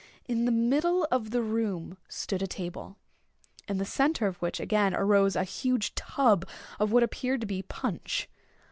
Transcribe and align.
In 0.27 0.45
the 0.45 0.51
middle 0.51 1.07
of 1.11 1.29
the 1.29 1.43
room 1.43 1.95
stood 2.09 2.41
a 2.41 2.47
table—in 2.47 3.77
the 3.77 3.85
centre 3.85 4.25
of 4.25 4.37
which 4.37 4.59
again 4.59 4.95
arose 4.95 5.35
a 5.35 5.43
huge 5.43 5.93
tub 5.93 6.43
of 6.79 6.91
what 6.91 7.03
appeared 7.03 7.41
to 7.41 7.45
be 7.45 7.61
punch. 7.61 8.27